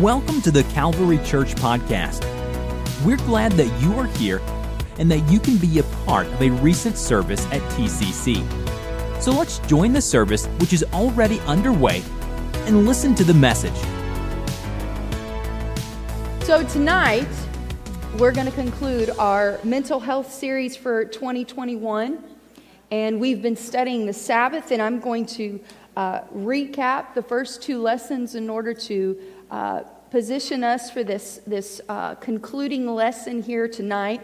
[0.00, 2.22] Welcome to the Calvary Church Podcast.
[3.02, 4.42] We're glad that you are here
[4.98, 8.42] and that you can be a part of a recent service at TCC.
[9.22, 12.02] So let's join the service, which is already underway,
[12.66, 13.72] and listen to the message.
[16.44, 17.26] So, tonight,
[18.18, 22.22] we're going to conclude our mental health series for 2021.
[22.90, 25.58] And we've been studying the Sabbath, and I'm going to
[25.96, 29.18] uh, recap the first two lessons in order to
[29.50, 29.82] uh,
[30.16, 34.22] position us for this, this uh, concluding lesson here tonight.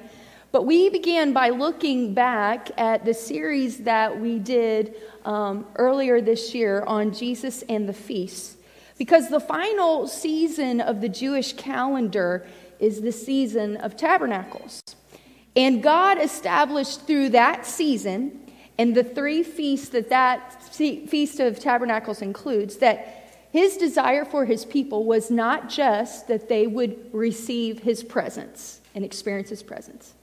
[0.51, 4.95] But we began by looking back at the series that we did
[5.27, 8.57] um, earlier this year on Jesus and the feasts.
[8.97, 12.47] Because the final season of the Jewish calendar
[12.79, 14.81] is the season of tabernacles.
[15.55, 18.41] And God established through that season
[18.79, 23.22] and the three feasts that that Feast of Tabernacles includes that
[23.53, 29.05] his desire for his people was not just that they would receive his presence and
[29.05, 30.15] experience his presence.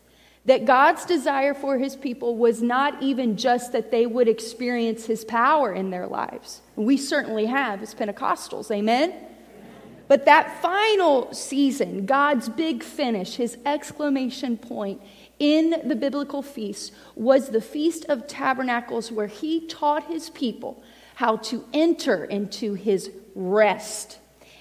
[0.45, 5.23] That God's desire for his people was not even just that they would experience his
[5.23, 6.61] power in their lives.
[6.75, 9.13] We certainly have as Pentecostals, amen?
[10.07, 15.01] But that final season, God's big finish, his exclamation point
[15.37, 20.81] in the biblical feast was the Feast of Tabernacles, where he taught his people
[21.19, 24.19] how to enter into his rest.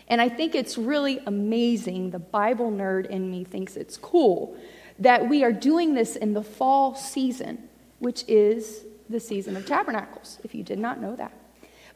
[0.08, 2.10] And I think it's really amazing.
[2.10, 4.56] The Bible nerd in me thinks it's cool
[4.98, 7.68] that we are doing this in the fall season,
[8.00, 11.30] which is the season of tabernacles, if you did not know that.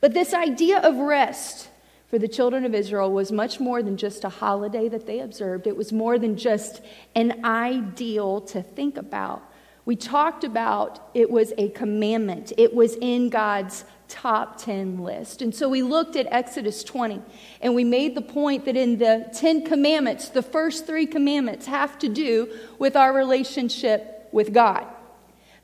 [0.01, 1.69] But this idea of rest
[2.07, 5.67] for the children of Israel was much more than just a holiday that they observed,
[5.67, 6.83] it was more than just
[7.17, 9.43] an ideal to think about.
[9.85, 15.41] We talked about it was a commandment, it was in God's top 10 list.
[15.41, 17.23] And so we looked at Exodus 20
[17.63, 21.99] and we made the point that in the 10 commandments, the first three commandments have
[22.01, 24.87] to do with our relationship with God.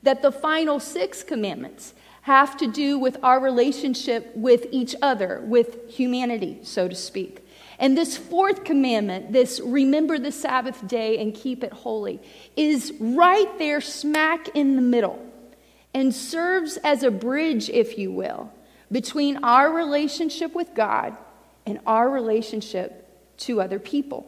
[0.01, 1.93] That the final six commandments
[2.23, 7.45] have to do with our relationship with each other, with humanity, so to speak.
[7.77, 12.19] And this fourth commandment, this remember the Sabbath day and keep it holy,
[12.57, 15.28] is right there, smack in the middle
[15.93, 18.51] and serves as a bridge, if you will,
[18.91, 21.15] between our relationship with God
[21.65, 23.05] and our relationship
[23.37, 24.25] to other people.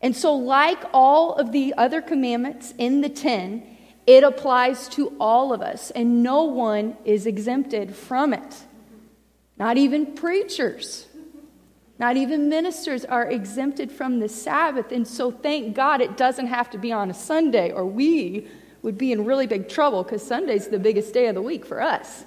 [0.00, 3.64] And so, like all of the other commandments in the 10,
[4.06, 8.64] it applies to all of us, and no one is exempted from it.
[9.56, 11.06] Not even preachers,
[11.98, 14.90] not even ministers are exempted from the Sabbath.
[14.90, 18.48] And so, thank God it doesn't have to be on a Sunday, or we
[18.82, 21.80] would be in really big trouble because Sunday's the biggest day of the week for
[21.80, 22.24] us.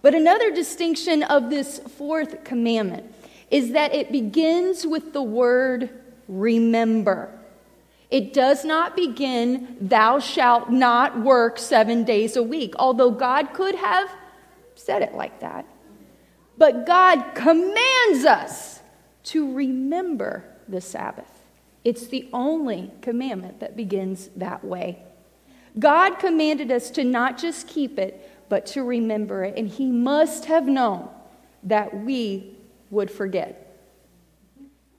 [0.00, 3.14] But another distinction of this fourth commandment
[3.50, 5.90] is that it begins with the word
[6.26, 7.38] remember.
[8.10, 13.74] It does not begin, thou shalt not work seven days a week, although God could
[13.74, 14.10] have
[14.74, 15.64] said it like that.
[16.58, 18.80] But God commands us
[19.24, 21.42] to remember the Sabbath.
[21.84, 25.02] It's the only commandment that begins that way.
[25.78, 29.56] God commanded us to not just keep it, but to remember it.
[29.56, 31.08] And He must have known
[31.62, 32.56] that we
[32.90, 33.80] would forget.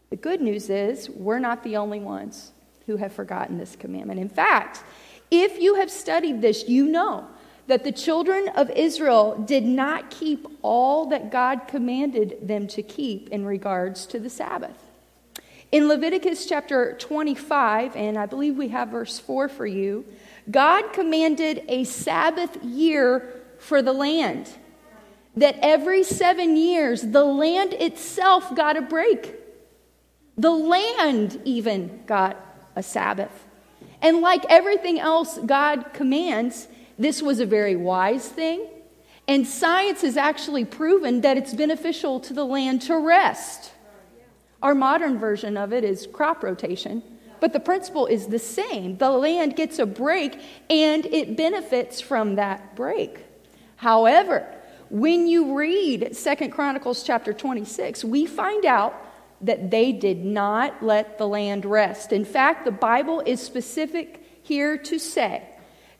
[0.10, 2.52] The good news is, we're not the only ones
[2.86, 4.20] who have forgotten this commandment.
[4.20, 4.84] In fact,
[5.32, 7.28] if you have studied this, you know
[7.68, 13.30] that the children of Israel did not keep all that God commanded them to keep
[13.30, 14.78] in regards to the Sabbath.
[15.72, 20.06] In Leviticus chapter 25, and I believe we have verse 4 for you,
[20.50, 24.50] God commanded a Sabbath year for the land.
[25.36, 29.36] That every seven years, the land itself got a break.
[30.38, 32.38] The land even got
[32.76, 33.48] a Sabbath.
[34.02, 36.68] And like everything else God commands,
[37.00, 38.68] this was a very wise thing.
[39.28, 43.72] And science has actually proven that it's beneficial to the land to rest.
[44.62, 47.02] Our modern version of it is crop rotation.
[47.44, 48.96] But the principle is the same.
[48.96, 53.20] The land gets a break and it benefits from that break.
[53.76, 54.48] However,
[54.90, 58.96] when you read Second Chronicles chapter 26, we find out
[59.42, 62.14] that they did not let the land rest.
[62.14, 65.44] In fact, the Bible is specific here to say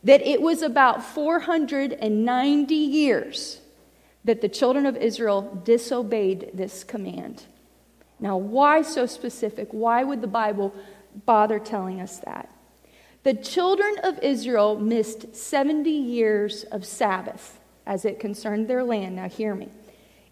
[0.02, 3.60] that it was about 490 years
[4.24, 7.42] that the children of Israel disobeyed this command.
[8.18, 9.68] Now, why so specific?
[9.72, 10.74] Why would the Bible
[11.26, 12.50] bother telling us that.
[13.22, 19.16] The children of Israel missed 70 years of Sabbath as it concerned their land.
[19.16, 19.68] Now, hear me.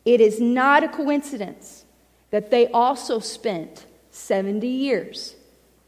[0.05, 1.85] It is not a coincidence
[2.31, 5.37] that they also spent 70 years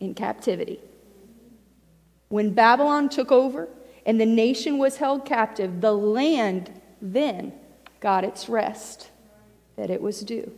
[0.01, 0.81] in captivity.
[2.29, 3.69] When Babylon took over
[4.07, 6.71] and the nation was held captive, the land
[7.01, 7.53] then
[8.01, 9.11] got its rest
[9.77, 10.53] that it was due.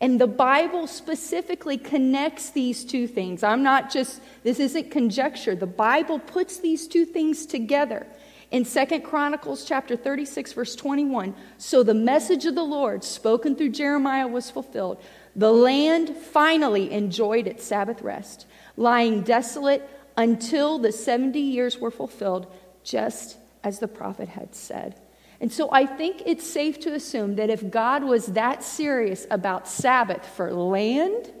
[0.00, 3.42] And the Bible specifically connects these two things.
[3.42, 5.54] I'm not just, this isn't conjecture.
[5.54, 8.06] The Bible puts these two things together.
[8.50, 13.70] In Second Chronicles chapter 36, verse 21, so the message of the Lord spoken through
[13.70, 15.00] Jeremiah was fulfilled.
[15.34, 18.46] The land finally enjoyed its Sabbath rest,
[18.76, 22.46] lying desolate until the 70 years were fulfilled,
[22.84, 25.00] just as the prophet had said.
[25.40, 29.68] And so I think it's safe to assume that if God was that serious about
[29.68, 31.32] Sabbath for land,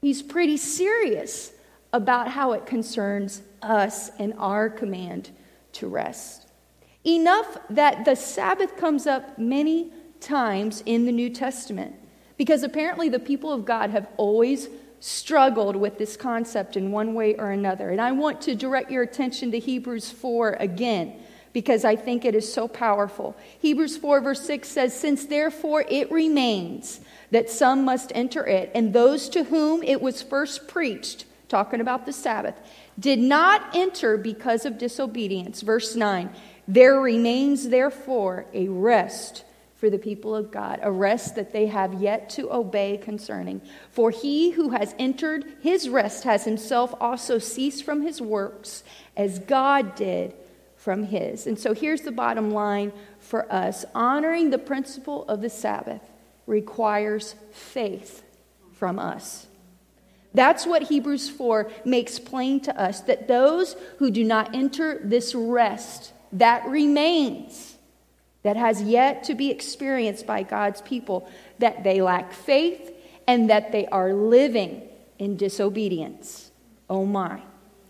[0.00, 1.52] he's pretty serious
[1.92, 5.30] about how it concerns us and our command
[5.72, 6.46] to rest.
[7.04, 11.94] Enough that the Sabbath comes up many times in the New Testament
[12.36, 14.68] because apparently the people of God have always
[15.00, 17.90] struggled with this concept in one way or another.
[17.90, 21.20] And I want to direct your attention to Hebrews 4 again
[21.56, 23.34] because I think it is so powerful.
[23.60, 27.00] Hebrews 4, verse 6 says, Since therefore it remains
[27.30, 32.04] that some must enter it, and those to whom it was first preached, talking about
[32.04, 32.56] the Sabbath,
[32.98, 35.62] did not enter because of disobedience.
[35.62, 36.28] Verse 9,
[36.68, 39.42] there remains therefore a rest
[39.76, 43.62] for the people of God, a rest that they have yet to obey concerning.
[43.90, 48.84] For he who has entered his rest has himself also ceased from his works,
[49.16, 50.34] as God did
[50.86, 51.48] from his.
[51.48, 56.00] And so here's the bottom line for us honoring the principle of the Sabbath
[56.46, 58.22] requires faith
[58.70, 59.48] from us.
[60.32, 65.34] That's what Hebrews 4 makes plain to us that those who do not enter this
[65.34, 67.74] rest that remains,
[68.44, 71.28] that has yet to be experienced by God's people,
[71.58, 72.92] that they lack faith
[73.26, 74.82] and that they are living
[75.18, 76.52] in disobedience.
[76.88, 77.42] Oh my.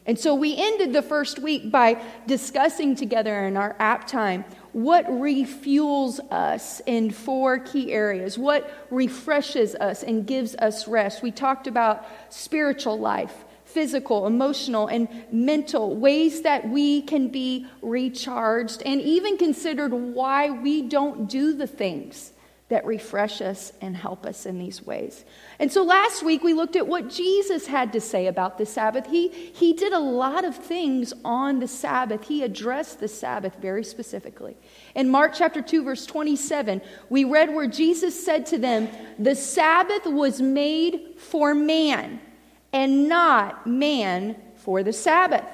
[0.06, 5.06] And so we ended the first week by discussing together in our app time what
[5.06, 11.22] refuels us in four key areas, what refreshes us and gives us rest.
[11.22, 18.82] We talked about spiritual life, physical, emotional, and mental, ways that we can be recharged,
[18.86, 22.32] and even considered why we don't do the things
[22.68, 25.24] that refresh us and help us in these ways.
[25.60, 29.06] And so last week we looked at what Jesus had to say about the Sabbath.
[29.06, 33.84] He, he did a lot of things on the Sabbath, he addressed the Sabbath very
[33.84, 34.56] specifically.
[34.96, 40.04] In Mark chapter 2, verse 27, we read where Jesus said to them, The Sabbath
[40.04, 42.20] was made for man,
[42.72, 45.44] and not man for the Sabbath.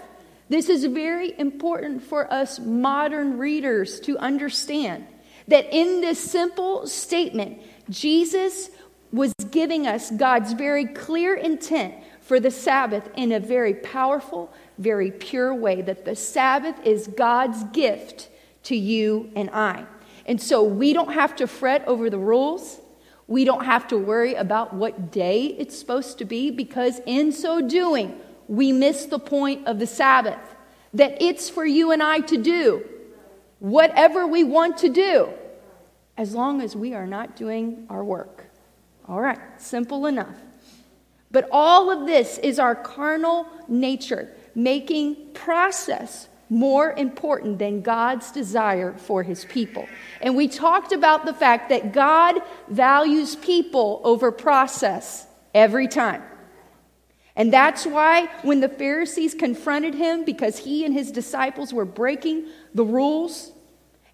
[0.49, 5.07] This is very important for us modern readers to understand
[5.53, 7.61] that in this simple statement,
[7.91, 8.71] Jesus
[9.13, 15.11] was giving us God's very clear intent for the Sabbath in a very powerful, very
[15.11, 15.83] pure way.
[15.83, 18.31] That the Sabbath is God's gift
[18.63, 19.85] to you and I.
[20.25, 22.81] And so we don't have to fret over the rules.
[23.29, 27.61] We don't have to worry about what day it's supposed to be because in so
[27.61, 28.19] doing,
[28.49, 30.55] we miss the point of the Sabbath.
[30.95, 32.87] That it's for you and I to do
[33.63, 35.33] whatever we want to do,
[36.17, 38.47] as long as we are not doing our work.
[39.09, 40.37] All right, simple enough.
[41.31, 48.93] But all of this is our carnal nature making process more important than God's desire
[48.99, 49.89] for his people.
[50.21, 56.23] And we talked about the fact that God values people over process every time.
[57.35, 62.49] And that's why when the Pharisees confronted him because he and his disciples were breaking
[62.75, 63.53] the rules,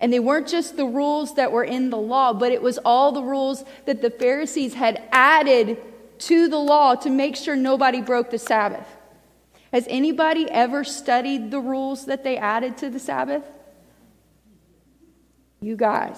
[0.00, 3.12] and they weren't just the rules that were in the law, but it was all
[3.12, 5.78] the rules that the Pharisees had added
[6.18, 8.86] to the law to make sure nobody broke the Sabbath.
[9.72, 13.44] Has anybody ever studied the rules that they added to the Sabbath?
[15.60, 16.16] You guys.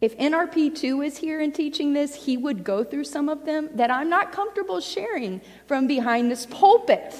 [0.00, 3.90] If NRP2 is here and teaching this, he would go through some of them that
[3.90, 7.14] I'm not comfortable sharing from behind this pulpit.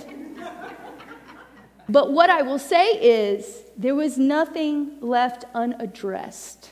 [1.88, 6.70] But what I will say is, there was nothing left unaddressed.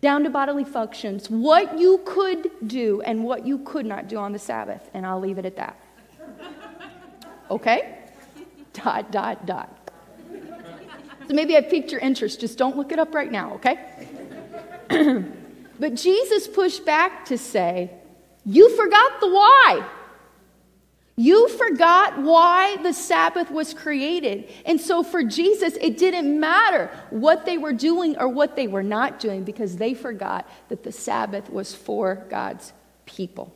[0.00, 4.32] Down to bodily functions, what you could do and what you could not do on
[4.32, 5.80] the Sabbath, and I'll leave it at that.
[7.50, 7.98] Okay?
[8.72, 9.90] Dot, dot, dot.
[11.28, 12.40] So maybe I piqued your interest.
[12.40, 14.08] Just don't look it up right now, okay?
[15.80, 17.90] but Jesus pushed back to say,
[18.44, 19.84] You forgot the why.
[21.18, 24.52] You forgot why the Sabbath was created.
[24.66, 28.82] And so for Jesus, it didn't matter what they were doing or what they were
[28.82, 32.74] not doing because they forgot that the Sabbath was for God's
[33.06, 33.54] people.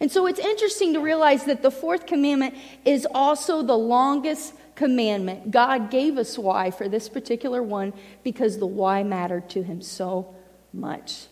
[0.00, 5.50] And so it's interesting to realize that the fourth commandment is also the longest commandment.
[5.50, 10.34] God gave us why for this particular one because the why mattered to him so
[10.74, 11.26] much.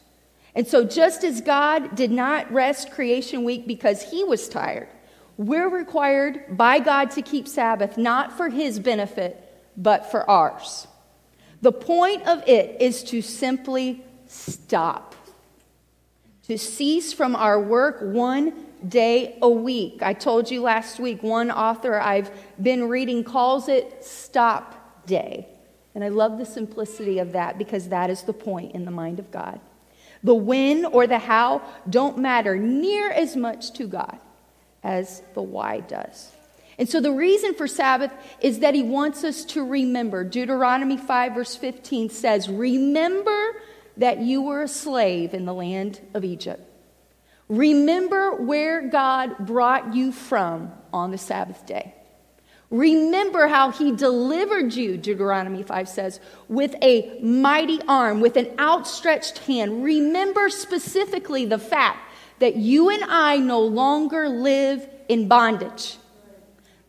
[0.54, 4.88] And so, just as God did not rest creation week because he was tired,
[5.37, 9.43] we're required by God to keep Sabbath not for his benefit,
[9.76, 10.87] but for ours.
[11.61, 15.14] The point of it is to simply stop,
[16.47, 18.55] to cease from our work one
[18.87, 20.02] day a week.
[20.02, 22.31] I told you last week, one author I've
[22.62, 25.49] been reading calls it stop day.
[25.95, 29.19] And I love the simplicity of that because that is the point in the mind
[29.19, 29.61] of God.
[30.23, 34.19] The when or the how don't matter near as much to God
[34.87, 36.31] as the why does.
[36.78, 40.23] And so the reason for Sabbath is that he wants us to remember.
[40.23, 43.61] Deuteronomy 5, verse 15 says, Remember
[43.97, 46.62] that you were a slave in the land of Egypt.
[47.49, 51.95] Remember where God brought you from on the Sabbath day.
[52.71, 59.38] Remember how he delivered you, Deuteronomy 5 says, with a mighty arm, with an outstretched
[59.38, 59.85] hand.
[59.85, 62.06] Remember specifically the fact
[62.38, 65.97] that you and I no longer live in bondage.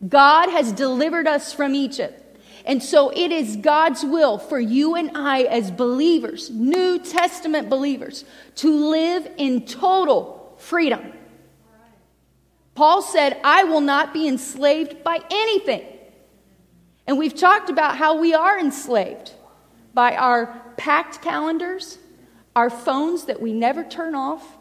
[0.06, 2.24] God has delivered us from Egypt.
[2.64, 8.26] And so it is God's will for you and I, as believers, New Testament believers,
[8.56, 11.14] to live in total freedom.
[12.74, 15.82] Paul said, I will not be enslaved by anything.
[17.06, 19.32] And we've talked about how we are enslaved
[19.94, 21.98] by our packed calendars,
[22.54, 24.57] our phones that we never turn off,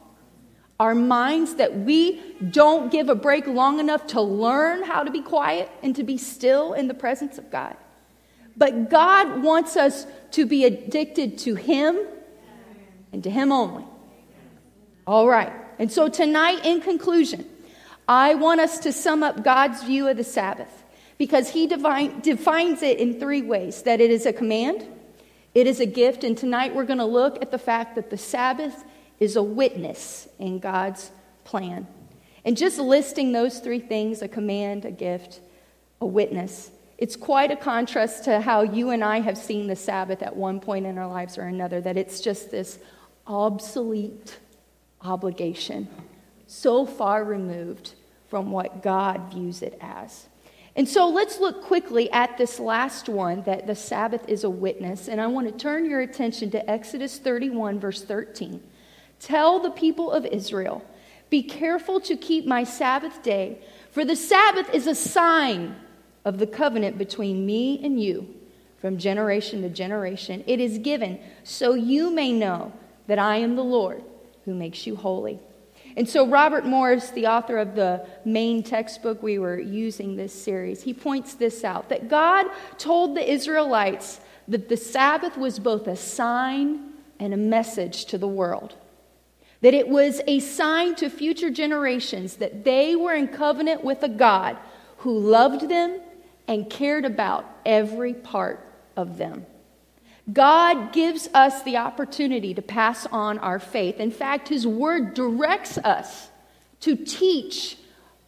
[0.80, 5.22] our minds that we don't give a break long enough to learn how to be
[5.22, 7.76] quiet and to be still in the presence of God.
[8.56, 11.98] But God wants us to be addicted to Him
[13.12, 13.86] and to Him only.
[15.06, 15.54] All right.
[15.80, 17.48] And so tonight, in conclusion,
[18.08, 20.84] I want us to sum up God's view of the Sabbath
[21.18, 24.86] because He divine, defines it in three ways that it is a command,
[25.56, 28.18] it is a gift, and tonight we're going to look at the fact that the
[28.18, 28.84] Sabbath
[29.20, 31.12] is a witness in God's
[31.44, 31.88] plan.
[32.46, 35.42] And just listing those three things a command, a gift,
[36.00, 40.24] a witness it's quite a contrast to how you and I have seen the Sabbath
[40.24, 42.80] at one point in our lives or another, that it's just this
[43.28, 44.40] obsolete
[45.02, 45.88] obligation,
[46.48, 47.94] so far removed
[48.30, 50.26] from what God views it as.
[50.76, 55.08] And so let's look quickly at this last one that the Sabbath is a witness.
[55.08, 58.62] And I want to turn your attention to Exodus 31, verse 13.
[59.20, 60.84] Tell the people of Israel,
[61.30, 63.60] Be careful to keep my Sabbath day,
[63.92, 65.76] for the Sabbath is a sign
[66.24, 68.36] of the covenant between me and you
[68.80, 70.44] from generation to generation.
[70.46, 72.72] It is given so you may know
[73.08, 74.04] that I am the Lord
[74.46, 75.40] who makes you holy.
[75.96, 80.84] And so, Robert Morris, the author of the main textbook we were using this series,
[80.84, 82.46] he points this out that God
[82.78, 88.28] told the Israelites that the Sabbath was both a sign and a message to the
[88.28, 88.76] world
[89.62, 94.10] that it was a sign to future generations that they were in covenant with a
[94.10, 94.58] God
[94.98, 96.00] who loved them
[96.48, 99.46] and cared about every part of them.
[100.32, 104.00] God gives us the opportunity to pass on our faith.
[104.00, 106.30] In fact, His Word directs us
[106.82, 107.78] to teach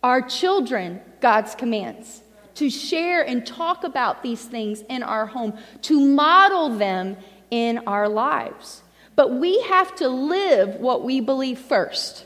[0.02, 2.22] our children God's commands,
[2.56, 7.18] to share and talk about these things in our home, to model them
[7.52, 8.82] in our lives.
[9.20, 12.24] But we have to live what we believe first.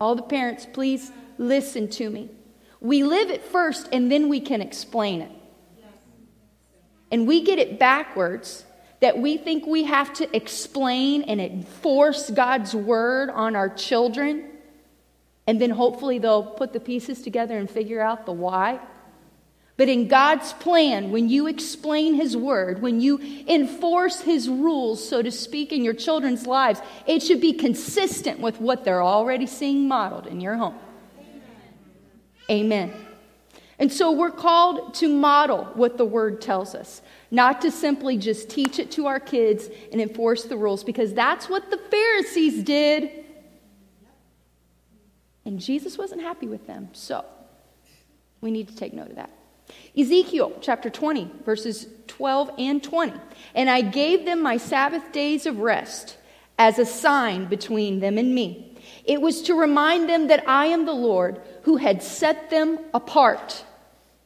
[0.00, 2.28] All the parents, please listen to me.
[2.80, 5.30] We live it first and then we can explain it.
[7.12, 8.64] And we get it backwards
[8.98, 14.50] that we think we have to explain and enforce God's word on our children.
[15.46, 18.80] And then hopefully they'll put the pieces together and figure out the why.
[19.78, 25.22] But in God's plan, when you explain His word, when you enforce His rules, so
[25.22, 29.88] to speak, in your children's lives, it should be consistent with what they're already seeing
[29.88, 30.78] modeled in your home.
[32.50, 32.90] Amen.
[32.90, 33.06] Amen.
[33.78, 37.00] And so we're called to model what the word tells us,
[37.30, 41.48] not to simply just teach it to our kids and enforce the rules, because that's
[41.48, 43.10] what the Pharisees did.
[45.46, 46.90] And Jesus wasn't happy with them.
[46.92, 47.24] So
[48.42, 49.30] we need to take note of that.
[49.96, 53.12] Ezekiel chapter 20, verses 12 and 20.
[53.54, 56.16] And I gave them my Sabbath days of rest
[56.58, 58.76] as a sign between them and me.
[59.04, 63.64] It was to remind them that I am the Lord who had set them apart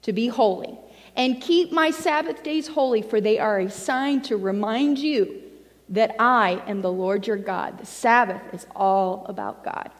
[0.03, 0.79] to be holy.
[1.17, 5.43] And keep my Sabbath days holy, for they are a sign to remind you
[5.89, 7.79] that I am the Lord your God.
[7.79, 9.91] The Sabbath is all about God.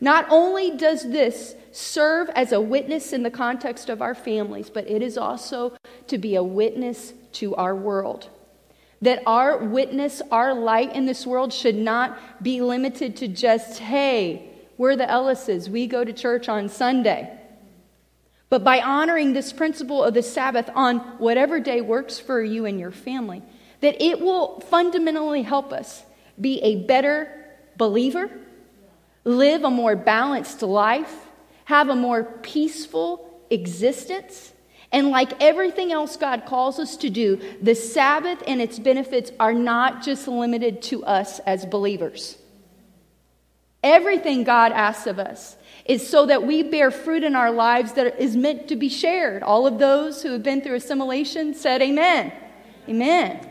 [0.00, 4.88] Not only does this serve as a witness in the context of our families, but
[4.88, 5.76] it is also
[6.06, 8.28] to be a witness to our world.
[9.02, 14.50] That our witness, our light in this world should not be limited to just, hey,
[14.76, 17.38] we're the Ellises, we go to church on Sunday.
[18.50, 22.80] But by honoring this principle of the Sabbath on whatever day works for you and
[22.80, 23.42] your family,
[23.80, 26.02] that it will fundamentally help us
[26.40, 27.28] be a better
[27.76, 28.30] believer,
[29.28, 31.26] live a more balanced life,
[31.66, 34.52] have a more peaceful existence.
[34.90, 39.52] And like everything else God calls us to do, the Sabbath and its benefits are
[39.52, 42.38] not just limited to us as believers.
[43.82, 48.18] Everything God asks of us is so that we bear fruit in our lives that
[48.18, 49.42] is meant to be shared.
[49.42, 52.32] All of those who have been through assimilation said, Amen.
[52.88, 53.48] Amen.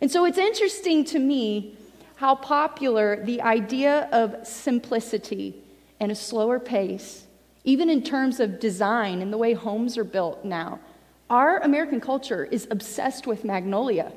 [0.00, 1.77] And so it's interesting to me
[2.18, 5.54] how popular the idea of simplicity
[6.00, 7.28] and a slower pace,
[7.62, 10.80] even in terms of design and the way homes are built now.
[11.30, 14.10] Our American culture is obsessed with magnolia.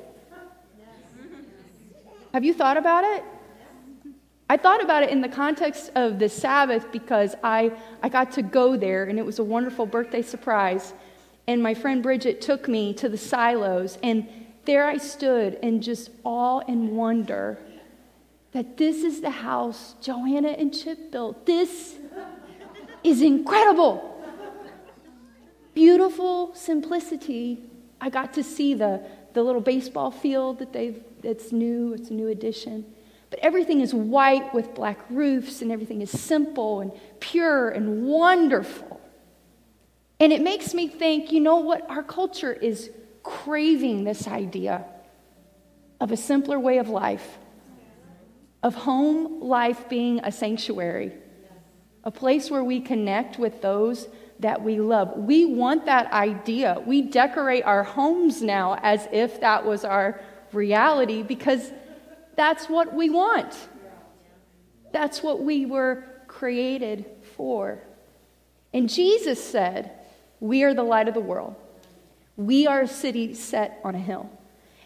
[2.34, 3.22] Have you thought about it?
[4.50, 7.70] I thought about it in the context of the Sabbath because I,
[8.02, 10.92] I got to go there and it was a wonderful birthday surprise.
[11.46, 14.28] And my friend Bridget took me to the silos, and
[14.64, 17.58] there I stood in just awe and wonder
[18.52, 21.46] that this is the house Joanna and Chip built.
[21.46, 21.96] This
[23.02, 24.08] is incredible.
[25.74, 27.64] Beautiful simplicity.
[28.00, 32.14] I got to see the, the little baseball field that they've, it's new, it's a
[32.14, 32.84] new addition.
[33.30, 39.00] But everything is white with black roofs, and everything is simple and pure and wonderful.
[40.20, 41.88] And it makes me think you know what?
[41.88, 42.90] Our culture is
[43.22, 44.84] craving this idea
[46.00, 47.38] of a simpler way of life
[48.62, 51.12] of home life being a sanctuary,
[52.04, 54.08] a place where we connect with those
[54.40, 55.16] that we love.
[55.16, 56.82] We want that idea.
[56.84, 60.20] We decorate our homes now as if that was our
[60.52, 61.72] reality because
[62.36, 63.56] that's what we want.
[64.92, 67.82] That's what we were created for.
[68.74, 69.92] And Jesus said,
[70.40, 71.56] We are the light of the world.
[72.36, 74.30] We are a city set on a hill.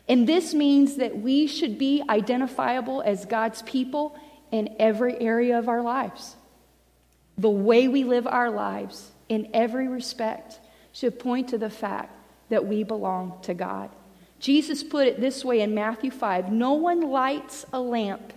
[0.09, 4.16] And this means that we should be identifiable as God's people
[4.53, 6.37] in every area of our lives.
[7.38, 10.61] The way we live our lives, in every respect,
[10.92, 12.14] should point to the fact
[12.49, 13.90] that we belong to God.
[14.38, 18.33] Jesus put it this way in Matthew 5 No one lights a lamp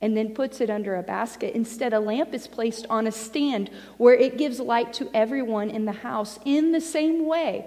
[0.00, 1.54] and then puts it under a basket.
[1.54, 5.84] Instead, a lamp is placed on a stand where it gives light to everyone in
[5.84, 6.38] the house.
[6.44, 7.66] In the same way,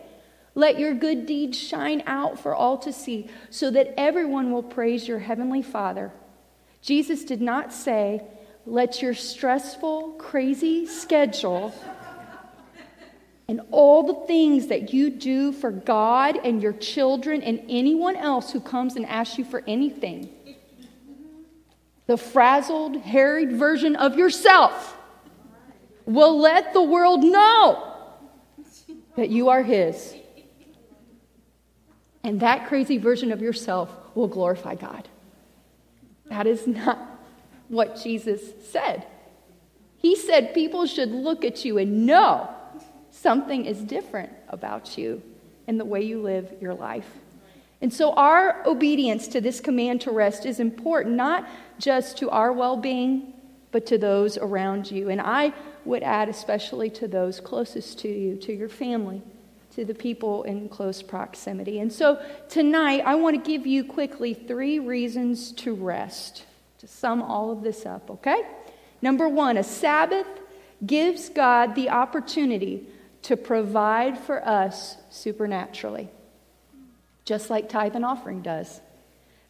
[0.55, 5.07] let your good deeds shine out for all to see, so that everyone will praise
[5.07, 6.11] your heavenly Father.
[6.81, 8.21] Jesus did not say,
[8.65, 11.73] Let your stressful, crazy schedule
[13.47, 18.51] and all the things that you do for God and your children and anyone else
[18.51, 20.29] who comes and asks you for anything.
[22.07, 24.97] The frazzled, harried version of yourself
[26.05, 27.95] will let the world know
[29.15, 30.15] that you are His.
[32.23, 35.07] And that crazy version of yourself will glorify God.
[36.27, 36.97] That is not
[37.67, 39.05] what Jesus said.
[39.97, 42.49] He said people should look at you and know
[43.12, 45.21] something is different about you
[45.67, 47.07] and the way you live your life.
[47.81, 51.47] And so, our obedience to this command to rest is important, not
[51.79, 53.33] just to our well being,
[53.71, 55.09] but to those around you.
[55.09, 59.21] And I would add, especially to those closest to you, to your family,
[59.75, 61.79] to the people in close proximity.
[61.79, 66.45] And so, tonight, I want to give you quickly three reasons to rest,
[66.79, 68.41] to sum all of this up, okay?
[69.01, 70.27] Number one, a Sabbath
[70.86, 72.88] gives God the opportunity
[73.23, 76.09] to provide for us supernaturally,
[77.25, 78.81] just like tithe and offering does.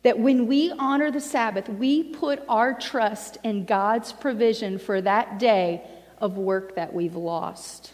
[0.03, 5.39] That when we honor the Sabbath, we put our trust in God's provision for that
[5.39, 5.81] day
[6.17, 7.93] of work that we've lost.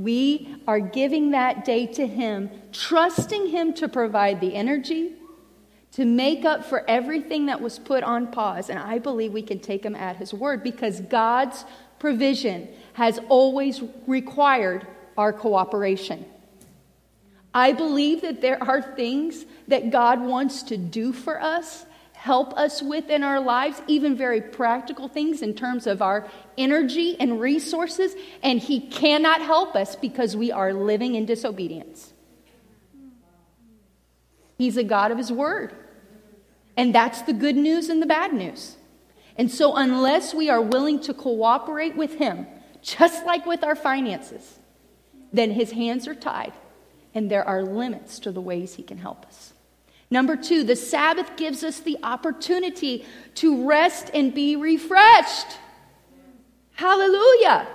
[0.00, 5.12] We are giving that day to Him, trusting Him to provide the energy,
[5.92, 8.70] to make up for everything that was put on pause.
[8.70, 11.64] And I believe we can take Him at His word because God's
[11.98, 14.86] provision has always required
[15.18, 16.24] our cooperation.
[17.52, 21.84] I believe that there are things that God wants to do for us,
[22.20, 26.28] help us with in our lives, even very practical things in terms of our
[26.58, 32.12] energy and resources, and He cannot help us because we are living in disobedience.
[34.58, 35.74] He's a God of His Word.
[36.76, 38.76] And that's the good news and the bad news.
[39.36, 42.46] And so, unless we are willing to cooperate with Him,
[42.82, 44.58] just like with our finances,
[45.32, 46.52] then His hands are tied,
[47.14, 49.49] and there are limits to the ways He can help us.
[50.10, 55.58] Number two, the Sabbath gives us the opportunity to rest and be refreshed.
[56.72, 57.68] Hallelujah.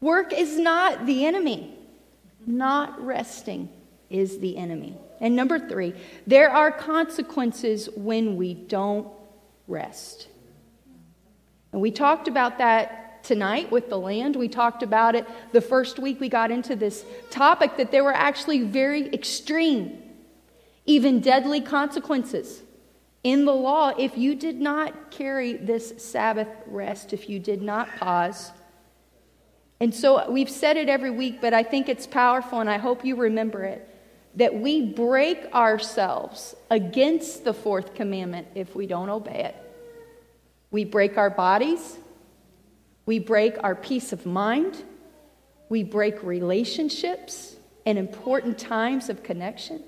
[0.00, 1.76] Work is not the enemy,
[2.46, 3.68] not resting
[4.10, 4.96] is the enemy.
[5.20, 5.94] And number three,
[6.26, 9.08] there are consequences when we don't
[9.66, 10.28] rest.
[11.72, 14.36] And we talked about that tonight with the land.
[14.36, 18.14] We talked about it the first week we got into this topic that there were
[18.14, 20.02] actually very extreme
[20.88, 22.62] even deadly consequences
[23.22, 27.94] in the law if you did not carry this Sabbath rest, if you did not
[27.96, 28.50] pause.
[29.80, 33.04] And so we've said it every week, but I think it's powerful and I hope
[33.04, 33.84] you remember it
[34.36, 39.56] that we break ourselves against the fourth commandment if we don't obey it.
[40.70, 41.98] We break our bodies,
[43.04, 44.82] we break our peace of mind,
[45.68, 49.82] we break relationships and important times of connection.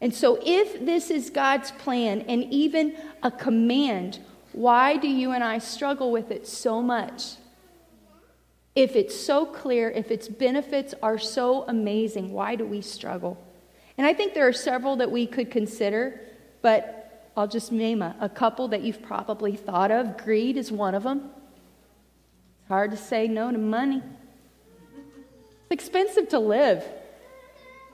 [0.00, 4.20] And so, if this is God's plan and even a command,
[4.52, 7.34] why do you and I struggle with it so much?
[8.76, 13.36] If it's so clear, if its benefits are so amazing, why do we struggle?
[13.96, 16.20] And I think there are several that we could consider,
[16.62, 20.16] but I'll just name a, a couple that you've probably thought of.
[20.16, 21.30] Greed is one of them.
[22.60, 24.00] It's hard to say no to money.
[25.70, 26.84] It's expensive to live.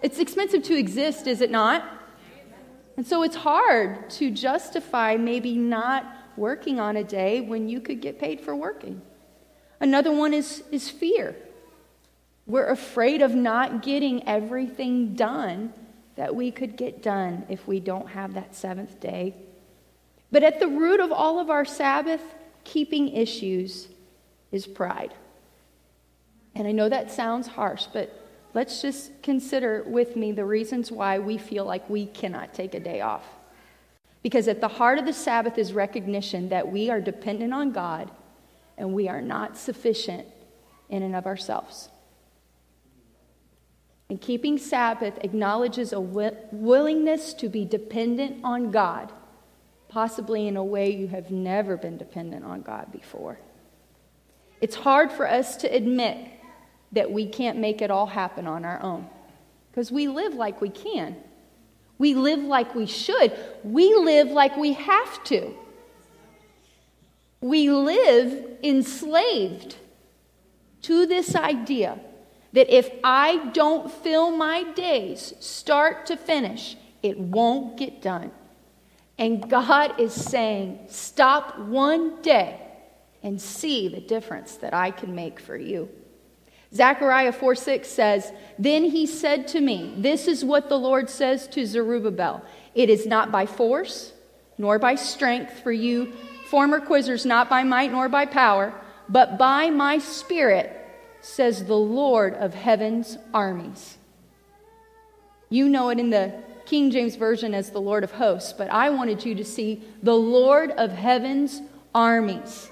[0.02, 1.93] It's expensive to exist, is it not?
[2.96, 8.00] And so it's hard to justify maybe not working on a day when you could
[8.00, 9.02] get paid for working.
[9.80, 11.34] Another one is, is fear.
[12.46, 15.72] We're afraid of not getting everything done
[16.16, 19.34] that we could get done if we don't have that seventh day.
[20.30, 22.22] But at the root of all of our Sabbath
[22.62, 23.88] keeping issues
[24.52, 25.14] is pride.
[26.54, 28.23] And I know that sounds harsh, but
[28.54, 32.80] let's just consider with me the reasons why we feel like we cannot take a
[32.80, 33.24] day off.
[34.22, 38.10] Because at the heart of the Sabbath is recognition that we are dependent on God
[38.78, 40.26] and we are not sufficient
[40.88, 41.90] in and of ourselves.
[44.08, 49.12] And keeping Sabbath acknowledges a willingness to be dependent on God,
[49.88, 53.38] possibly in a way you have never been dependent on God before.
[54.60, 56.28] It's hard for us to admit
[56.94, 59.08] that we can't make it all happen on our own.
[59.70, 61.16] Because we live like we can.
[61.98, 63.32] We live like we should.
[63.62, 65.54] We live like we have to.
[67.40, 69.76] We live enslaved
[70.82, 71.98] to this idea
[72.52, 78.30] that if I don't fill my days start to finish, it won't get done.
[79.18, 82.60] And God is saying, stop one day
[83.22, 85.88] and see the difference that I can make for you.
[86.74, 91.46] Zechariah 4 6 says, Then he said to me, This is what the Lord says
[91.48, 94.12] to Zerubbabel It is not by force,
[94.58, 96.12] nor by strength for you,
[96.46, 98.74] former quizzers, not by might nor by power,
[99.08, 100.80] but by my spirit,
[101.20, 103.96] says the Lord of heaven's armies.
[105.48, 106.34] You know it in the
[106.66, 110.16] King James Version as the Lord of hosts, but I wanted you to see the
[110.16, 111.62] Lord of heaven's
[111.94, 112.68] armies.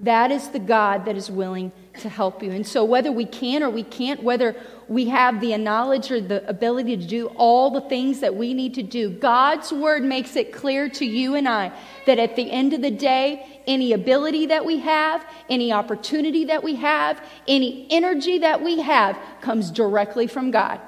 [0.00, 2.50] That is the God that is willing to help you.
[2.50, 4.56] And so, whether we can or we can't, whether
[4.88, 8.74] we have the knowledge or the ability to do all the things that we need
[8.74, 11.72] to do, God's word makes it clear to you and I
[12.06, 16.62] that at the end of the day, any ability that we have, any opportunity that
[16.64, 20.80] we have, any energy that we have comes directly from God.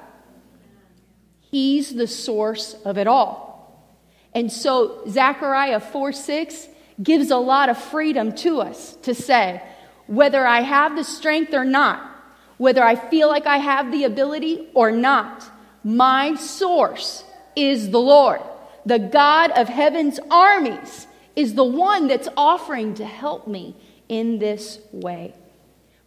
[1.39, 3.45] He's the source of it all.
[4.33, 6.67] And so, Zechariah 4 6
[7.01, 9.61] gives a lot of freedom to us to say,
[10.07, 12.11] whether I have the strength or not,
[12.57, 15.49] whether I feel like I have the ability or not,
[15.83, 17.23] my source
[17.55, 18.41] is the Lord.
[18.85, 23.75] The God of heaven's armies is the one that's offering to help me
[24.07, 25.33] in this way.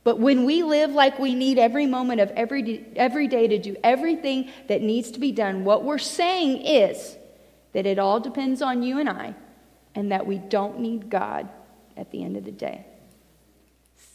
[0.05, 3.77] But when we live like we need every moment of every, every day to do
[3.85, 7.17] everything that needs to be done, what we're saying is
[7.73, 9.35] that it all depends on you and I
[9.95, 11.49] and that we don't need God
[11.97, 12.87] at the end of the day.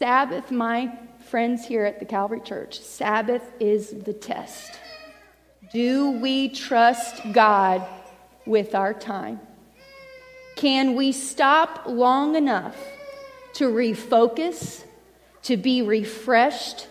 [0.03, 0.91] Sabbath, my
[1.29, 4.77] friends here at the Calvary Church, Sabbath is the test.
[5.71, 7.87] Do we trust God
[8.45, 9.39] with our time?
[10.57, 12.75] Can we stop long enough
[13.53, 14.83] to refocus,
[15.43, 16.89] to be refreshed,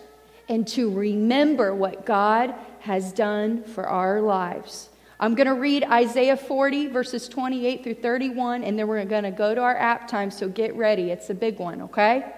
[0.49, 4.89] and to remember what God has done for our lives?
[5.21, 9.31] I'm going to read Isaiah 40, verses 28 through 31, and then we're going to
[9.31, 11.11] go to our app time, so get ready.
[11.11, 12.37] It's a big one, okay?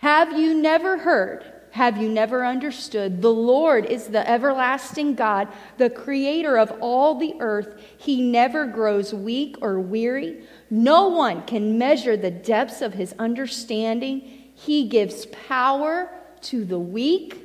[0.00, 1.44] Have you never heard?
[1.72, 3.20] Have you never understood?
[3.20, 7.78] The Lord is the everlasting God, the creator of all the earth.
[7.98, 10.42] He never grows weak or weary.
[10.70, 14.22] No one can measure the depths of his understanding.
[14.54, 16.10] He gives power
[16.44, 17.36] to the weak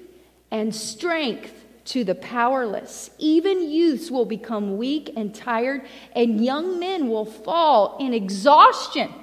[0.49, 3.09] and strength to the powerless.
[3.17, 5.81] Even youths will become weak and tired,
[6.15, 9.13] and young men will fall in exhaustion.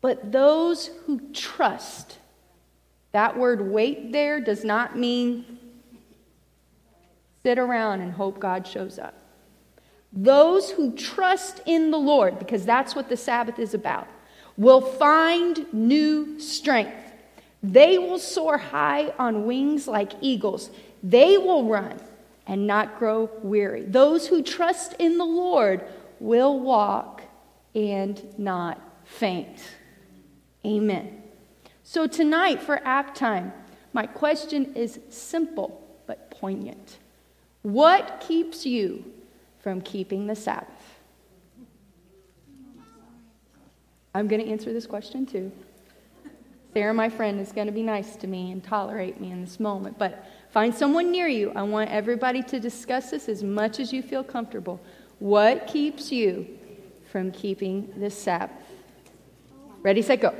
[0.00, 2.16] But those who trust,
[3.18, 5.58] that word wait there does not mean
[7.42, 9.12] sit around and hope God shows up.
[10.12, 14.06] Those who trust in the Lord, because that's what the Sabbath is about,
[14.56, 16.94] will find new strength.
[17.60, 20.70] They will soar high on wings like eagles.
[21.02, 21.98] They will run
[22.46, 23.82] and not grow weary.
[23.82, 25.84] Those who trust in the Lord
[26.20, 27.22] will walk
[27.74, 29.58] and not faint.
[30.64, 31.27] Amen.
[31.90, 33.50] So, tonight for app time,
[33.94, 36.98] my question is simple but poignant.
[37.62, 39.04] What keeps you
[39.60, 40.68] from keeping the Sabbath?
[44.14, 45.50] I'm going to answer this question too.
[46.74, 49.58] Sarah, my friend, is going to be nice to me and tolerate me in this
[49.58, 51.52] moment, but Find someone near you.
[51.54, 54.80] I want everybody to discuss this as much as you feel comfortable.
[55.18, 56.48] What keeps you
[57.12, 58.56] from keeping the Sabbath?
[59.82, 60.34] Ready, set, go.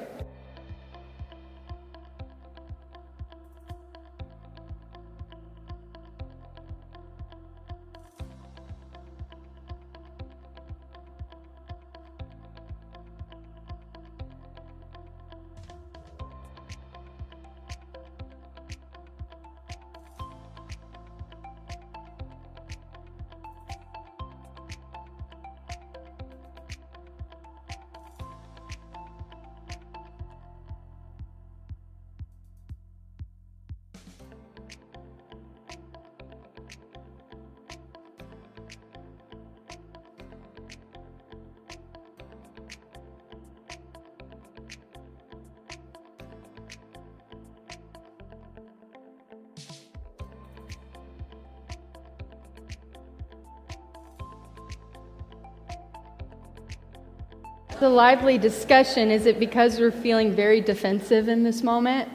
[57.99, 62.09] Lively discussion is it because we're feeling very defensive in this moment?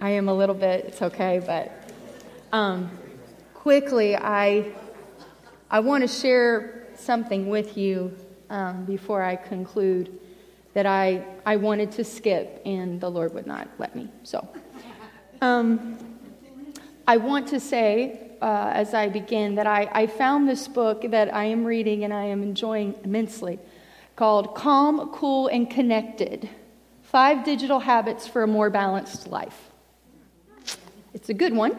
[0.00, 1.90] I am a little bit, it's okay, but
[2.52, 2.88] um,
[3.52, 4.70] quickly, I,
[5.72, 8.16] I want to share something with you
[8.48, 10.20] um, before I conclude
[10.74, 14.08] that I, I wanted to skip, and the Lord would not let me.
[14.22, 14.48] So,
[15.40, 15.98] um,
[17.08, 21.32] I want to say uh, as I begin that I, I found this book that
[21.32, 23.58] I am reading and I am enjoying immensely
[24.16, 26.50] called Calm, Cool, and Connected
[27.02, 29.70] Five Digital Habits for a More Balanced Life.
[31.14, 31.74] It's a good one.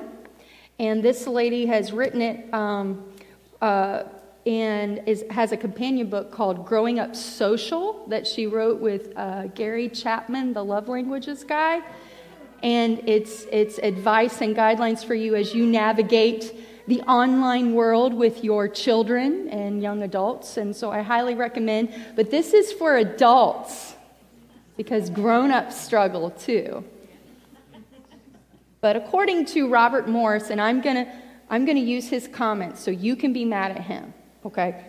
[0.80, 3.14] And this lady has written it um,
[3.62, 4.06] uh,
[4.48, 9.48] and is, has a companion book called Growing Up Social that she wrote with uh,
[9.48, 11.84] Gary Chapman, the love languages guy
[12.64, 16.54] and it's, it's advice and guidelines for you as you navigate
[16.88, 20.58] the online world with your children and young adults.
[20.58, 23.96] And so I highly recommend, but this is for adults
[24.78, 26.84] because grown ups struggle too.
[28.82, 31.12] But according to Robert Morris, and I'm going to
[31.50, 34.14] I'm going to use his comments so you can be mad at him,
[34.46, 34.84] okay?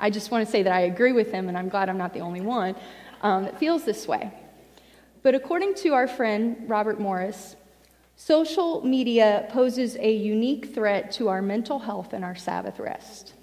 [0.00, 2.14] I just want to say that I agree with him, and I'm glad I'm not
[2.14, 2.76] the only one
[3.22, 4.30] um, that feels this way.
[5.28, 7.54] But according to our friend Robert Morris,
[8.16, 13.34] social media poses a unique threat to our mental health and our Sabbath rest.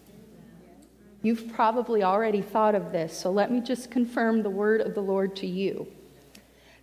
[1.22, 5.04] You've probably already thought of this, so let me just confirm the word of the
[5.04, 5.86] Lord to you.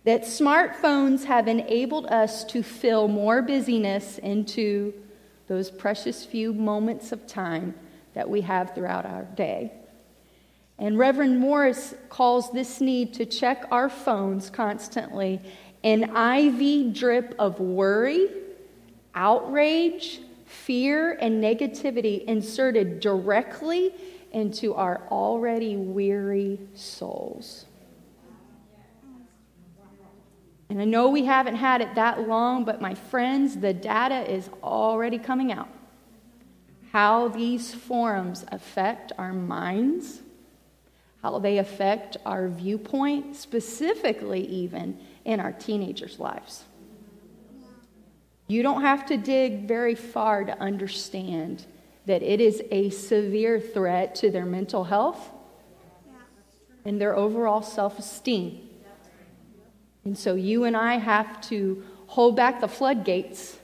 [0.05, 4.93] That smartphones have enabled us to fill more busyness into
[5.49, 7.75] those precious few moments of time
[8.13, 9.73] that we have throughout our day.
[10.79, 15.39] And Reverend Morris calls this need to check our phones constantly
[15.83, 18.29] an IV drip of worry,
[19.13, 23.93] outrage, fear, and negativity inserted directly
[24.31, 27.65] into our already weary souls.
[30.69, 34.49] And I know we haven't had it that long, but my friends, the data is
[34.63, 35.69] already coming out.
[36.93, 40.22] how these forums affect our minds,
[41.23, 46.65] how they affect our viewpoint, specifically, even in our teenagers' lives.
[48.47, 51.65] You don't have to dig very far to understand
[52.05, 55.31] that it is a severe threat to their mental health
[56.83, 58.69] and their overall self esteem.
[60.03, 63.57] And so you and I have to hold back the floodgates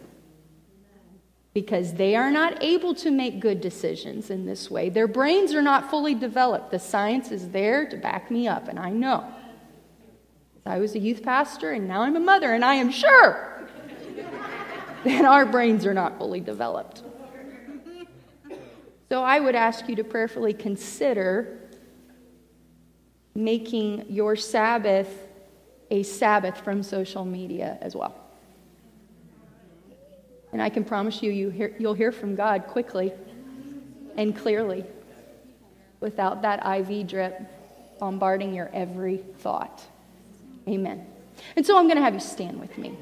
[1.54, 4.90] because they are not able to make good decisions in this way.
[4.90, 6.72] Their brains are not fully developed.
[6.72, 9.26] The science is there to back me up, and I know.
[10.66, 13.68] I was a youth pastor, and now I'm a mother, and I am sure
[15.04, 17.02] that our brains are not fully developed.
[19.10, 21.58] So I would ask you to prayerfully consider
[23.34, 25.26] making your Sabbath
[25.90, 28.29] a Sabbath from social media as well.
[30.52, 33.14] And I can promise you, you hear, you'll hear from God quickly
[34.18, 34.84] and clearly
[36.00, 37.42] without that IV drip
[38.00, 39.84] bombarding your every thought.
[40.68, 41.06] Amen.
[41.56, 42.98] And so I'm going to have you stand with me.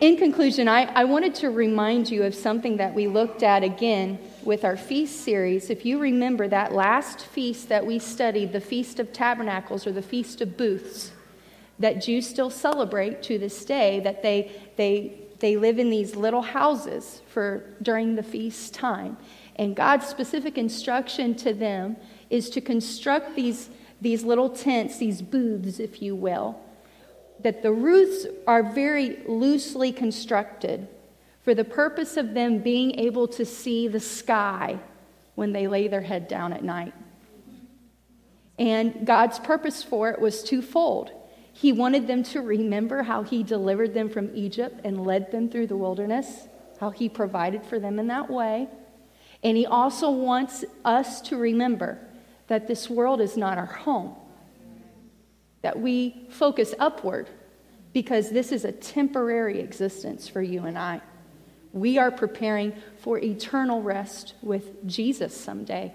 [0.00, 4.18] In conclusion, I, I wanted to remind you of something that we looked at again
[4.42, 5.68] with our feast series.
[5.68, 10.00] If you remember that last feast that we studied, the Feast of Tabernacles or the
[10.00, 11.12] Feast of Booths,
[11.80, 16.42] that Jews still celebrate to this day, that they, they, they live in these little
[16.42, 19.16] houses for during the feast time.
[19.56, 21.96] And God's specific instruction to them
[22.28, 26.60] is to construct these, these little tents, these booths, if you will,
[27.40, 30.86] that the roofs are very loosely constructed
[31.42, 34.78] for the purpose of them being able to see the sky
[35.34, 36.92] when they lay their head down at night.
[38.58, 41.12] And God's purpose for it was twofold.
[41.60, 45.66] He wanted them to remember how He delivered them from Egypt and led them through
[45.66, 46.48] the wilderness,
[46.80, 48.66] how He provided for them in that way.
[49.42, 51.98] And He also wants us to remember
[52.46, 54.14] that this world is not our home,
[55.60, 57.28] that we focus upward
[57.92, 61.02] because this is a temporary existence for you and I.
[61.74, 65.92] We are preparing for eternal rest with Jesus someday.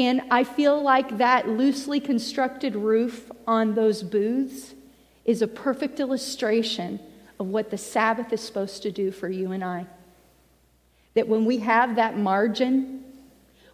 [0.00, 4.72] And I feel like that loosely constructed roof on those booths
[5.26, 6.98] is a perfect illustration
[7.38, 9.84] of what the Sabbath is supposed to do for you and I.
[11.12, 13.04] That when we have that margin,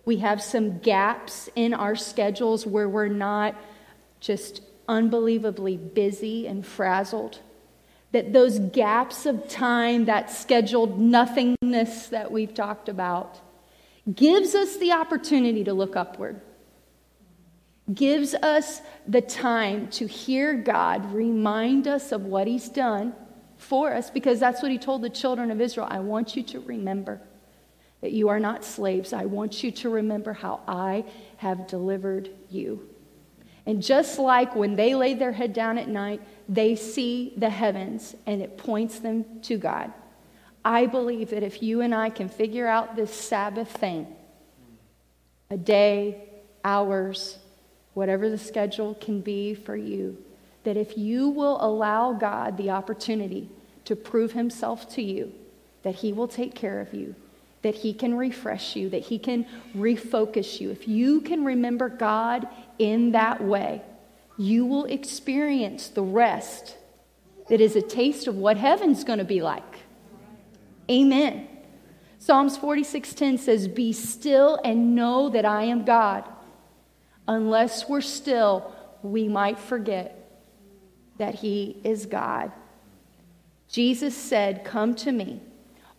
[0.04, 3.54] we have some gaps in our schedules where we're not
[4.18, 7.38] just unbelievably busy and frazzled.
[8.10, 13.38] That those gaps of time, that scheduled nothingness that we've talked about,
[14.14, 16.40] gives us the opportunity to look upward,
[17.92, 23.14] gives us the time to hear God remind us of what He's done
[23.56, 25.88] for us, because that's what He told the children of Israel.
[25.90, 27.20] I want you to remember
[28.00, 29.12] that you are not slaves.
[29.12, 31.04] I want you to remember how I
[31.38, 32.88] have delivered you.
[33.64, 38.14] And just like when they lay their head down at night, they see the heavens
[38.26, 39.92] and it points them to God.
[40.66, 44.04] I believe that if you and I can figure out this Sabbath thing,
[45.48, 46.24] a day,
[46.64, 47.38] hours,
[47.94, 50.18] whatever the schedule can be for you,
[50.64, 53.48] that if you will allow God the opportunity
[53.84, 55.32] to prove himself to you,
[55.84, 57.14] that he will take care of you,
[57.62, 60.72] that he can refresh you, that he can refocus you.
[60.72, 62.48] If you can remember God
[62.80, 63.82] in that way,
[64.36, 66.76] you will experience the rest
[67.48, 69.75] that is a taste of what heaven's going to be like.
[70.90, 71.48] Amen.
[72.18, 76.24] Psalms 46:10 says, "Be still and know that I am God."
[77.28, 78.72] Unless we're still,
[79.02, 80.28] we might forget
[81.18, 82.52] that he is God.
[83.68, 85.40] Jesus said, "Come to me,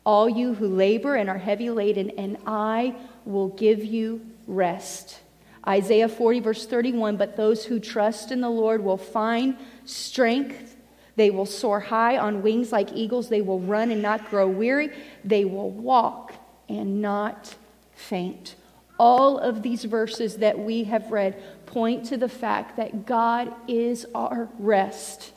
[0.06, 2.96] all you who labor and are heavy laden, and I
[3.26, 5.20] will give you rest."
[5.68, 10.77] Isaiah 40, verse 31 But those who trust in the Lord will find strength
[11.18, 13.28] they will soar high on wings like eagles.
[13.28, 14.92] They will run and not grow weary.
[15.26, 16.34] They will walk
[16.70, 17.56] and not
[17.94, 18.56] faint.
[19.00, 24.06] All of these verses that we have read point to the fact that God is
[24.14, 25.34] our rest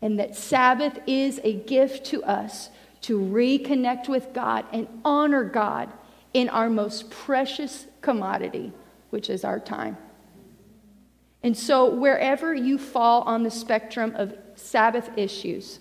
[0.00, 2.70] and that Sabbath is a gift to us
[3.02, 5.92] to reconnect with God and honor God
[6.32, 8.72] in our most precious commodity,
[9.10, 9.96] which is our time.
[11.42, 15.80] And so, wherever you fall on the spectrum of Sabbath issues.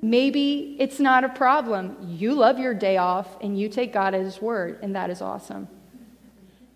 [0.00, 1.96] Maybe it's not a problem.
[2.08, 5.22] You love your day off and you take God at His word, and that is
[5.22, 5.68] awesome.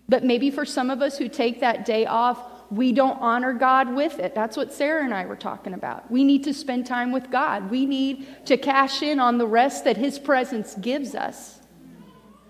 [0.07, 2.39] But maybe for some of us who take that day off,
[2.71, 4.33] we don't honor God with it.
[4.33, 6.09] That's what Sarah and I were talking about.
[6.09, 7.69] We need to spend time with God.
[7.69, 11.59] We need to cash in on the rest that His presence gives us.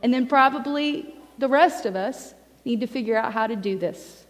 [0.03, 4.26] And then probably the rest of us need to figure out how to do this.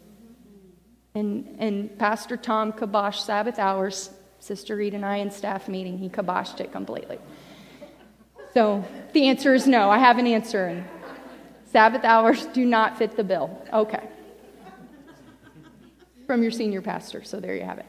[1.18, 4.12] And, and Pastor Tom kiboshed Sabbath hours.
[4.40, 7.18] Sister Reed and I in staff meeting, he kiboshed it completely.
[8.54, 9.90] So the answer is no.
[9.90, 10.68] I have an answer.
[10.68, 10.86] And
[11.72, 13.66] Sabbath hours do not fit the bill.
[13.74, 14.08] Okay.
[16.28, 17.24] From your senior pastor.
[17.24, 17.88] So there you have it.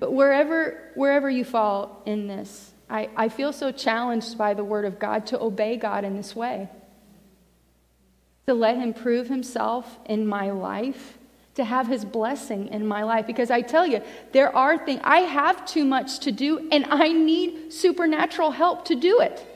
[0.00, 4.84] But wherever, wherever you fall in this, I, I feel so challenged by the word
[4.84, 6.68] of God to obey God in this way.
[8.48, 11.18] To let him prove himself in my life
[11.54, 14.00] to have his blessing in my life because I tell you,
[14.32, 18.94] there are things, I have too much to do and I need supernatural help to
[18.94, 19.46] do it.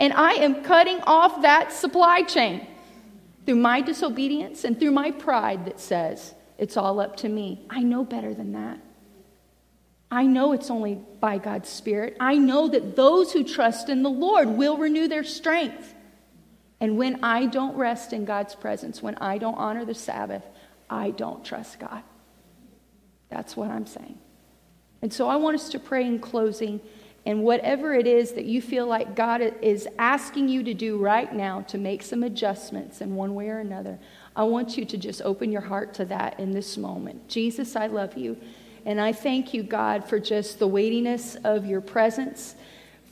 [0.00, 2.66] And I am cutting off that supply chain
[3.46, 7.64] through my disobedience and through my pride that says it's all up to me.
[7.70, 8.78] I know better than that.
[10.10, 12.16] I know it's only by God's Spirit.
[12.20, 15.93] I know that those who trust in the Lord will renew their strength.
[16.84, 20.42] And when I don't rest in God's presence, when I don't honor the Sabbath,
[20.90, 22.02] I don't trust God.
[23.30, 24.18] That's what I'm saying.
[25.00, 26.82] And so I want us to pray in closing.
[27.24, 31.34] And whatever it is that you feel like God is asking you to do right
[31.34, 33.98] now to make some adjustments in one way or another,
[34.36, 37.30] I want you to just open your heart to that in this moment.
[37.30, 38.36] Jesus, I love you.
[38.84, 42.56] And I thank you, God, for just the weightiness of your presence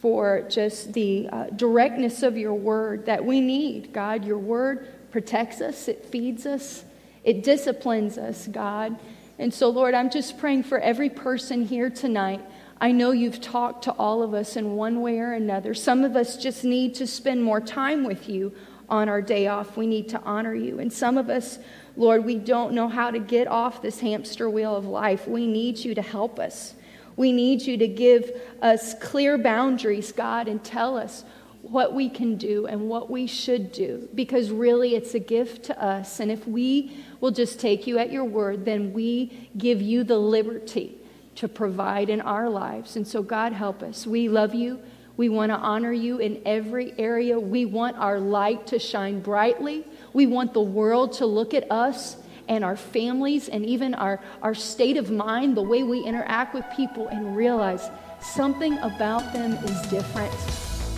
[0.03, 3.93] for just the uh, directness of your word that we need.
[3.93, 6.85] God, your word protects us, it feeds us,
[7.23, 8.99] it disciplines us, God.
[9.39, 12.41] And so, Lord, I'm just praying for every person here tonight.
[12.81, 15.73] I know you've talked to all of us in one way or another.
[15.73, 18.53] Some of us just need to spend more time with you
[18.89, 19.77] on our day off.
[19.77, 20.81] We need to honor you.
[20.81, 21.61] And some of us,
[21.97, 25.29] Lord, we don't know how to get off this hamster wheel of life.
[25.29, 26.75] We need you to help us.
[27.17, 31.25] We need you to give us clear boundaries, God, and tell us
[31.63, 35.83] what we can do and what we should do because really it's a gift to
[35.83, 36.19] us.
[36.21, 40.19] And if we will just take you at your word, then we give you the
[40.19, 40.99] liberty
[41.37, 42.97] to provide in our lives.
[42.97, 44.07] And so, God, help us.
[44.07, 44.81] We love you.
[45.17, 47.39] We want to honor you in every area.
[47.39, 49.87] We want our light to shine brightly.
[50.13, 52.17] We want the world to look at us
[52.49, 56.65] and our families and even our, our state of mind, the way we interact with
[56.75, 57.91] people, and realize
[58.21, 60.33] something about them is different.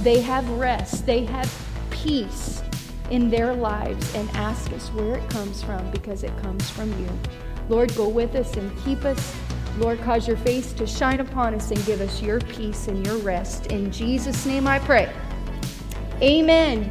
[0.03, 1.51] They have rest, they have
[1.91, 2.63] peace
[3.11, 7.09] in their lives, and ask us where it comes from because it comes from you.
[7.69, 9.35] Lord, go with us and keep us.
[9.79, 13.17] Lord, cause your face to shine upon us and give us your peace and your
[13.19, 13.69] rest.
[13.69, 15.13] In Jesus' name I pray.
[16.21, 16.91] Amen.